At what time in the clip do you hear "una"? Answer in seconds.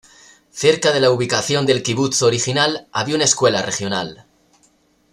3.13-3.25